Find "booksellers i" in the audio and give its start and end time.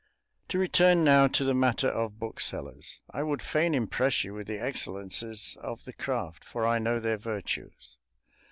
2.17-3.21